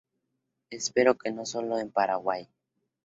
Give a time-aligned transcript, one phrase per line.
[0.71, 2.49] Espero que no solo en Paraguay.